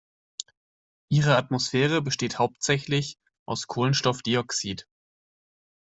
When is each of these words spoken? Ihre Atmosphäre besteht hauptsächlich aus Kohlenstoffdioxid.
Ihre 1.09 1.37
Atmosphäre 1.37 2.01
besteht 2.01 2.39
hauptsächlich 2.39 3.19
aus 3.45 3.67
Kohlenstoffdioxid. 3.67 4.87